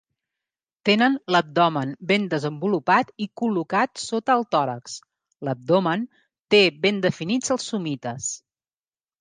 [0.89, 4.97] Tenen l'abdomen ben desenvolupat i col·locat sota el tòrax;
[5.49, 6.09] l'abdomen
[6.55, 8.33] té ben definits els somites.